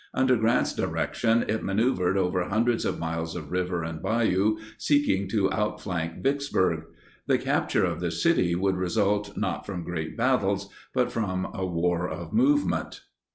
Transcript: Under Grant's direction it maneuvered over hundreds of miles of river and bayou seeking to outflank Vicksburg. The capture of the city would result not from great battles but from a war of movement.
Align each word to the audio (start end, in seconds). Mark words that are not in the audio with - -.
Under 0.15 0.35
Grant's 0.35 0.73
direction 0.73 1.45
it 1.47 1.61
maneuvered 1.63 2.17
over 2.17 2.43
hundreds 2.45 2.85
of 2.85 2.97
miles 2.97 3.35
of 3.35 3.51
river 3.51 3.83
and 3.83 4.01
bayou 4.01 4.57
seeking 4.79 5.27
to 5.29 5.53
outflank 5.53 6.23
Vicksburg. 6.23 6.85
The 7.27 7.37
capture 7.37 7.85
of 7.85 7.99
the 7.99 8.09
city 8.09 8.55
would 8.55 8.77
result 8.77 9.37
not 9.37 9.63
from 9.63 9.83
great 9.83 10.17
battles 10.17 10.69
but 10.91 11.11
from 11.11 11.49
a 11.53 11.67
war 11.67 12.09
of 12.09 12.33
movement. 12.33 13.01